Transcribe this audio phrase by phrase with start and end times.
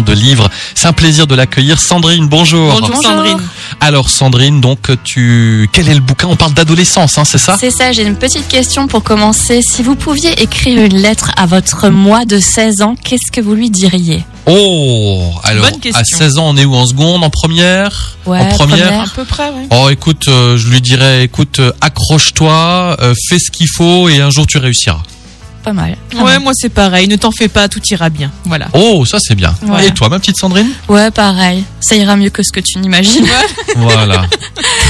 [0.00, 0.48] de livres.
[0.74, 1.78] C'est un plaisir de l'accueillir.
[1.78, 2.80] Sandrine, bonjour.
[2.80, 3.38] Bonjour, Sandrine.
[3.80, 6.28] Alors Sandrine, donc tu, quel est le bouquin?
[6.28, 7.56] On parle d'adolescence, hein, c'est ça?
[7.60, 9.60] C'est ça, j'ai une petite question pour commencer.
[9.60, 13.54] Si vous pouviez écrire une lettre à votre moi de 16 ans, qu'est-ce que vous
[13.54, 14.24] lui diriez?
[14.46, 16.00] Oh, alors Bonne question.
[16.00, 16.74] à 16 ans, on est où?
[16.74, 18.16] En seconde, en première?
[18.26, 19.00] Ouais, En première, première.
[19.02, 19.66] À peu près, ouais.
[19.70, 24.20] Oh, écoute, euh, je lui dirais, écoute, euh, accroche-toi, euh, fais ce qu'il faut et
[24.20, 25.02] un jour tu réussiras.
[25.62, 25.96] Pas mal.
[26.10, 27.06] pas Ouais, moi c'est pareil.
[27.08, 28.30] Ne t'en fais pas, tout ira bien.
[28.44, 28.68] Voilà.
[28.72, 29.54] Oh, ça c'est bien.
[29.62, 29.86] Ouais.
[29.86, 31.64] Et toi, ma petite Sandrine Ouais, pareil.
[31.80, 33.26] Ça ira mieux que ce que tu n'imagines.
[33.76, 34.26] Voilà,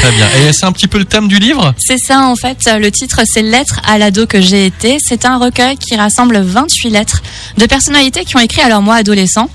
[0.00, 0.26] très bien.
[0.40, 3.20] Et c'est un petit peu le thème du livre C'est ça en fait, le titre
[3.24, 4.98] c'est Lettres à l'ado que j'ai été.
[5.00, 7.22] C'est un recueil qui rassemble 28 lettres
[7.58, 9.48] de personnalités qui ont écrit à leur moi adolescent.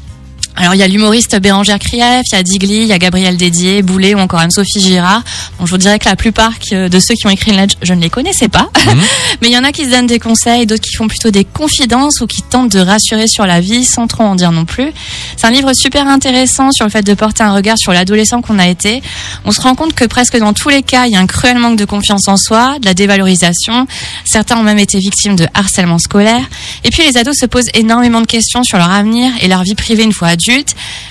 [0.60, 3.38] Alors il y a l'humoriste Bérangère Krief, il y a Digli, il y a Gabriel
[3.38, 5.22] Dédier, Boulet ou encore Anne-Sophie Girard.
[5.60, 7.76] Bon, je vous dirais que la plupart que- de ceux qui ont écrit une lettre,
[7.84, 8.68] je ne les connaissais pas.
[8.88, 9.00] Mhm.
[9.42, 11.44] Mais il y en a qui se donnent des conseils, d'autres qui font plutôt des
[11.46, 14.92] confidences ou qui tentent de rassurer sur la vie sans trop en dire non plus.
[15.38, 18.58] C'est un livre super intéressant sur le fait de porter un regard sur l'adolescent qu'on
[18.58, 19.04] a été.
[19.46, 21.60] On se rend compte que presque dans tous les cas, il y a un cruel
[21.60, 23.86] manque de confiance en soi, de la dévalorisation.
[24.26, 26.42] Certains ont même été victimes de harcèlement scolaire.
[26.84, 29.76] Et puis les ados se posent énormément de questions sur leur avenir et leur vie
[29.76, 30.46] privée une fois adultes.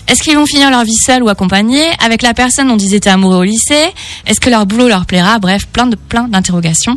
[0.09, 3.11] Est-ce qu'ils vont finir leur vie seuls ou accompagnés avec la personne dont ils étaient
[3.11, 3.93] amoureux au lycée?
[4.27, 5.39] Est-ce que leur boulot leur plaira?
[5.39, 6.97] Bref, plein de plein d'interrogations.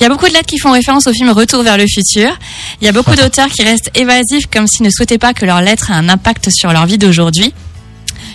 [0.00, 2.30] Il y a beaucoup de lettres qui font référence au film Retour vers le futur.
[2.80, 5.60] Il y a beaucoup d'auteurs qui restent évasifs comme s'ils ne souhaitaient pas que leur
[5.60, 7.52] lettre ait un impact sur leur vie d'aujourd'hui.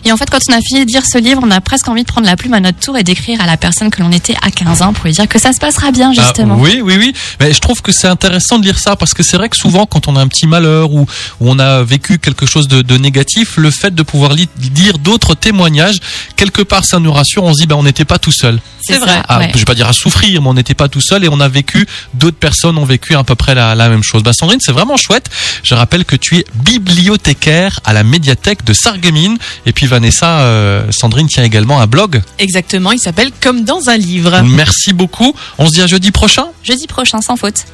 [0.05, 2.03] Et en fait, quand on a fini de lire ce livre, on a presque envie
[2.03, 4.35] de prendre la plume à notre tour et d'écrire à la personne que l'on était
[4.41, 6.55] à 15 ans pour lui dire que ça se passera bien, justement.
[6.57, 7.13] Ah, oui, oui, oui.
[7.39, 9.85] Mais je trouve que c'est intéressant de lire ça parce que c'est vrai que souvent,
[9.85, 12.97] quand on a un petit malheur ou, ou on a vécu quelque chose de, de
[12.97, 15.99] négatif, le fait de pouvoir li- lire d'autres témoignages,
[16.35, 17.43] quelque part, ça nous rassure.
[17.43, 18.59] On se dit, ben, on n'était pas tout seul.
[18.85, 19.21] C'est vrai.
[19.27, 19.51] Ah, ouais.
[19.53, 21.47] Je vais pas dire à souffrir, mais on n'était pas tout seul et on a
[21.47, 24.23] vécu, d'autres personnes ont vécu à peu près la, la même chose.
[24.23, 25.29] Bah, Sandrine, c'est vraiment chouette.
[25.63, 29.37] Je rappelle que tu es bibliothécaire à la médiathèque de Sarreguemines.
[29.65, 32.21] Et puis Vanessa, euh, Sandrine tient également un blog.
[32.39, 32.91] Exactement.
[32.91, 34.41] Il s'appelle Comme dans un livre.
[34.41, 35.33] Merci beaucoup.
[35.57, 36.47] On se dit à jeudi prochain.
[36.63, 37.65] Jeudi prochain, sans faute.